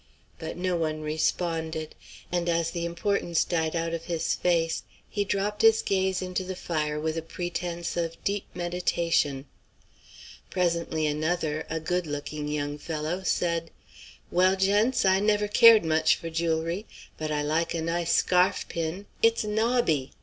[0.39, 1.93] But no one responded;
[2.31, 6.55] and as the importance died out of his face he dropped his gaze into the
[6.55, 9.45] fire with a pretence of deep meditation.
[10.49, 13.69] Presently another, a good looking young fellow, said:
[14.31, 16.87] "Well, gents, I never cared much for jewelry.
[17.19, 20.13] But I like a nice scarf pin; it's nobby.